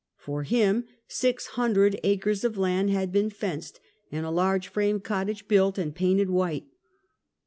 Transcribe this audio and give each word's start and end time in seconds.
For 0.17 0.41
him 0.41 0.85
six 1.07 1.45
hundred 1.45 1.99
acres 2.03 2.43
of 2.43 2.57
land 2.57 2.89
had 2.89 3.11
been 3.11 3.29
fenced, 3.29 3.79
and 4.11 4.25
a 4.25 4.31
large 4.31 4.67
frame 4.67 4.99
cottage 4.99 5.47
built 5.47 5.77
and 5.77 5.93
painted 5.93 6.31
white. 6.31 6.65